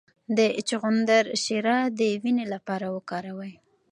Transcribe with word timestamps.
د 0.37 0.39
چغندر 0.67 1.25
شیره 1.43 1.77
د 1.99 2.01
وینې 2.21 2.45
لپاره 2.53 2.85
وکاروئ 2.95 3.53